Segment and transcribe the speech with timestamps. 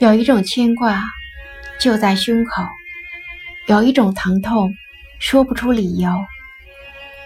[0.00, 1.02] 有一种牵挂
[1.80, 2.62] 就在胸口，
[3.66, 4.72] 有一种疼痛
[5.18, 6.08] 说不出理由。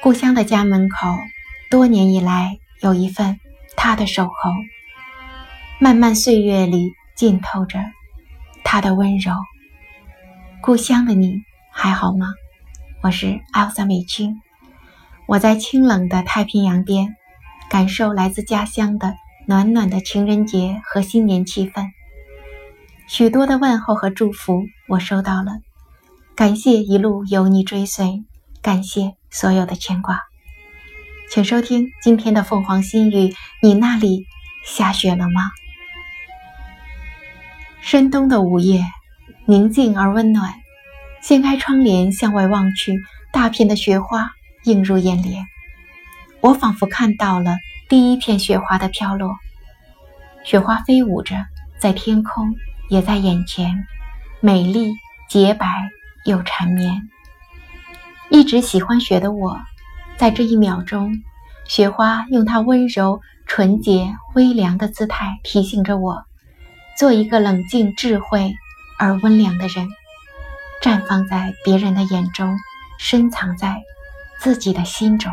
[0.00, 1.14] 故乡的家门口，
[1.70, 3.38] 多年以来有一份
[3.76, 4.50] 他的守候，
[5.78, 7.78] 漫漫岁月里浸透着
[8.64, 9.34] 他的温柔。
[10.62, 12.28] 故乡的你还好吗？
[13.02, 14.40] 我是艾萨美君，
[15.26, 17.16] 我在清冷的太平洋边，
[17.68, 19.14] 感受来自家乡的
[19.46, 21.84] 暖暖的情人节和新年气氛。
[23.08, 25.52] 许多的问候和祝福我收到了，
[26.34, 28.24] 感谢一路有你追随，
[28.62, 30.20] 感谢所有的牵挂。
[31.30, 34.24] 请收听今天的凤凰新语，你那里
[34.64, 35.50] 下雪了吗？
[37.80, 38.82] 深冬的午夜，
[39.46, 40.54] 宁静而温暖。
[41.20, 42.98] 掀开窗帘向外望去，
[43.32, 44.30] 大片的雪花
[44.64, 45.44] 映入眼帘，
[46.40, 47.56] 我仿佛看到了
[47.88, 49.36] 第一片雪花的飘落。
[50.44, 51.36] 雪花飞舞着，
[51.78, 52.54] 在天空。
[52.92, 53.86] 也在眼前，
[54.40, 54.92] 美丽、
[55.26, 55.66] 洁白
[56.26, 57.08] 又缠绵。
[58.28, 59.58] 一直喜欢雪的我，
[60.18, 61.10] 在这一秒钟，
[61.64, 66.26] 雪花用它温柔、纯洁、微凉的姿态提醒着我：
[66.94, 68.52] 做一个冷静、智慧
[68.98, 69.88] 而温良的人，
[70.82, 72.58] 绽放在别人的眼中，
[72.98, 73.80] 深藏在
[74.38, 75.32] 自己的心中。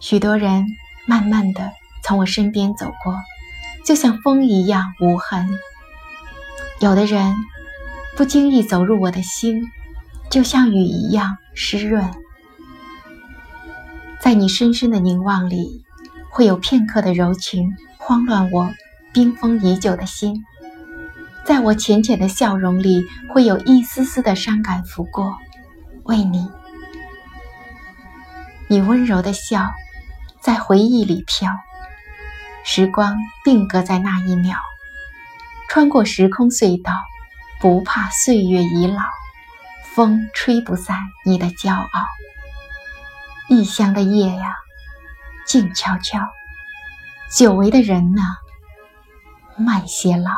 [0.00, 0.64] 许多人
[1.06, 1.70] 慢慢的
[2.02, 3.14] 从我身边走过。
[3.88, 5.48] 就像风一样无痕，
[6.78, 7.34] 有的人
[8.18, 9.62] 不经意走入我的心，
[10.28, 12.10] 就像雨一样湿润。
[14.20, 15.86] 在你深深的凝望里，
[16.28, 18.70] 会有片刻的柔情慌乱我
[19.14, 20.34] 冰封已久的心；
[21.46, 25.38] 在我浅浅的笑容里，会有一丝丝的伤感拂过。
[26.02, 26.46] 为你，
[28.68, 29.70] 你温柔的笑，
[30.42, 31.50] 在回忆里飘。
[32.70, 34.58] 时光定格在那一秒，
[35.70, 36.92] 穿过时空隧道，
[37.62, 39.00] 不怕岁月已老，
[39.94, 42.06] 风吹不散你的骄傲。
[43.48, 44.54] 异乡的夜呀，
[45.46, 46.20] 静悄悄；
[47.32, 48.20] 久违的人呢，
[49.56, 50.30] 慢些老。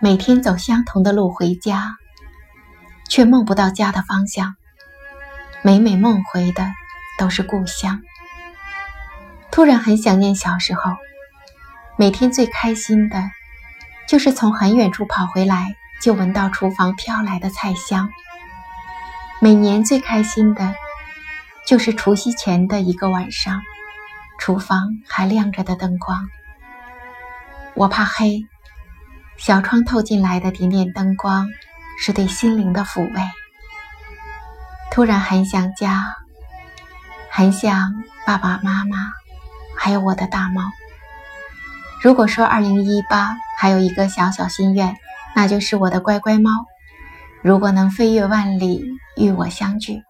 [0.00, 1.94] 每天走相同的路回家，
[3.08, 4.56] 却梦不到家的方向。
[5.62, 6.66] 每每梦回的
[7.20, 8.02] 都是故乡。
[9.56, 10.98] 突然很想念小时候，
[11.96, 13.30] 每天最开心的，
[14.06, 18.10] 就是从很远处跑回来就闻到厨房飘来的菜香。
[19.40, 20.74] 每年最开心的，
[21.66, 23.62] 就是除夕前的一个晚上，
[24.38, 26.28] 厨房还亮着的灯光。
[27.72, 28.44] 我怕黑，
[29.38, 31.48] 小窗透进来的点点灯光，
[31.98, 33.22] 是对心灵的抚慰。
[34.90, 36.14] 突然很想家，
[37.30, 37.94] 很想
[38.26, 39.12] 爸爸妈妈。
[39.86, 40.72] 还有我的大猫。
[42.02, 44.96] 如果说二零一八还有一个小小心愿，
[45.32, 46.50] 那就是我的乖乖猫，
[47.40, 48.84] 如果能飞越万里
[49.16, 50.02] 与我相聚，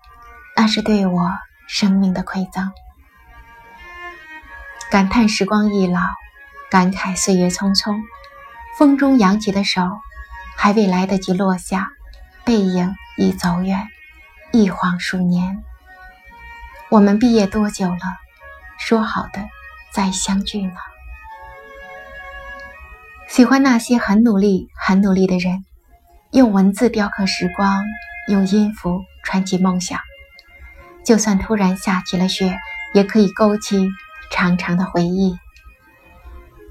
[0.56, 1.30] 那是对我
[1.68, 2.72] 生命的馈赠。
[4.90, 6.00] 感叹时光易老，
[6.70, 8.00] 感慨岁月匆匆，
[8.78, 9.82] 风中扬起的手
[10.56, 11.90] 还未来得及落下，
[12.46, 13.86] 背影已走远，
[14.52, 15.62] 一晃数年。
[16.88, 18.00] 我们毕业多久了？
[18.78, 19.46] 说好的。
[19.96, 20.74] 再相聚呢？
[23.30, 25.64] 喜欢那些很努力、很努力的人，
[26.32, 27.82] 用文字雕刻时光，
[28.28, 29.98] 用音符传奇梦想。
[31.02, 32.58] 就算突然下起了雪，
[32.92, 33.88] 也可以勾起
[34.30, 35.34] 长长的回忆。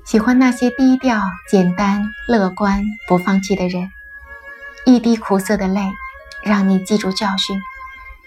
[0.05, 1.19] 喜欢那些低调、
[1.49, 3.89] 简单、乐观、不放弃的人。
[4.85, 5.81] 一滴苦涩的泪，
[6.43, 7.57] 让你记住教训；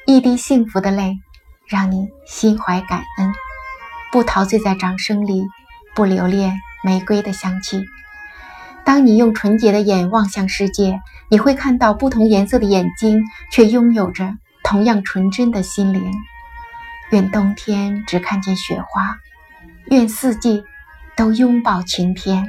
[0.06, 1.20] 一滴幸福的泪，
[1.68, 3.32] 让你心怀感恩。
[4.10, 5.44] 不陶醉在掌声里，
[5.94, 7.84] 不留恋玫瑰的香气。
[8.84, 13.22] 当你用纯洁的眼望向世界，你会看到不同颜色的眼睛，
[13.52, 14.34] 却拥有着
[14.64, 16.10] 同样纯真的心灵。
[17.10, 19.18] 愿冬天只看见雪花，
[19.90, 20.64] 愿四季
[21.16, 22.46] 都拥抱晴天。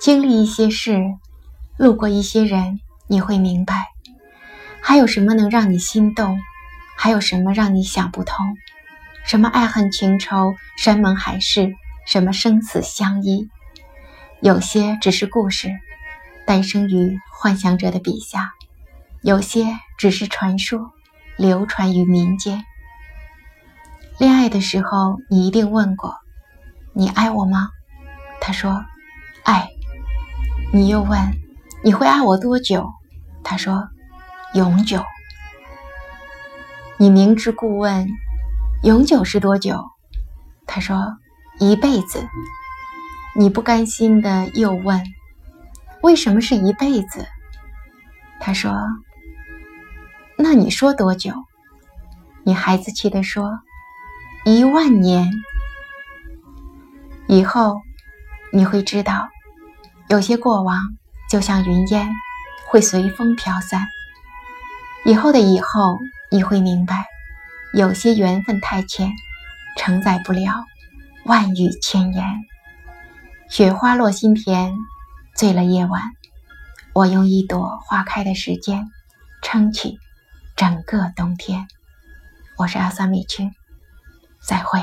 [0.00, 1.00] 经历一些事，
[1.76, 3.86] 路过一些人，你会明白，
[4.80, 6.38] 还有什么能让你心动，
[6.96, 8.44] 还有什么让你想不通。
[9.26, 11.74] 什么爱恨情仇、山盟海誓，
[12.06, 13.48] 什么生死相依，
[14.40, 15.72] 有些只是故事，
[16.46, 18.42] 诞生于幻想者的笔下；
[19.22, 19.66] 有些
[19.98, 20.92] 只是传说，
[21.36, 22.64] 流传于民间。
[24.16, 26.14] 恋爱的时候，你一定问过
[26.94, 27.70] ：“你爱我吗？”
[28.40, 28.84] 他说
[29.42, 29.66] ：“爱。”
[30.72, 31.18] 你又问
[31.82, 32.88] ：“你会爱我多久？”
[33.42, 33.88] 他说
[34.54, 35.04] ：“永久。”
[36.96, 38.08] 你明知故问。
[38.86, 39.84] 永久是多久？
[40.64, 41.16] 他说
[41.58, 42.24] ：“一辈子。”
[43.34, 45.02] 你不甘心的又问
[46.04, 47.26] ：“为什么是一辈子？”
[48.38, 48.72] 他说
[50.38, 51.32] ：“那你说多久？”
[52.46, 53.58] 你孩子气的说
[54.46, 55.32] ：“一万年。”
[57.26, 57.80] 以后
[58.52, 59.28] 你会知道，
[60.06, 60.80] 有些过往
[61.28, 62.08] 就像云烟，
[62.68, 63.84] 会随风飘散。
[65.04, 65.98] 以后的以后，
[66.30, 67.04] 你会明白，
[67.74, 69.10] 有些缘分太浅，
[69.76, 70.64] 承载不了
[71.24, 72.24] 万语千言。
[73.50, 74.74] 雪花落心田，
[75.34, 76.02] 醉了夜晚。
[76.94, 78.88] 我用一朵花开的时间，
[79.42, 79.98] 撑起
[80.56, 81.68] 整个冬天。
[82.56, 83.52] 我是阿萨米君，
[84.42, 84.80] 再会。